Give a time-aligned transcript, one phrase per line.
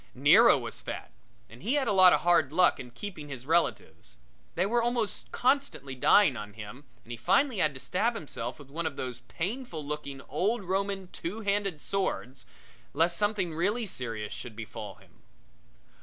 [0.15, 1.11] Nero was fat,
[1.47, 4.17] and he had a lot of hard luck in keeping his relatives
[4.55, 8.71] they were almost constantly dying on him and he finally had to stab himself with
[8.71, 12.47] one of those painful looking old Roman two handed swords,
[12.93, 15.21] lest something really serious befall him.